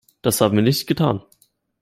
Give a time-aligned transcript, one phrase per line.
[0.23, 1.21] Das haben wir nicht getan.